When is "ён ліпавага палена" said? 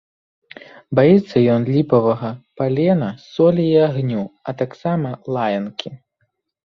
1.55-3.09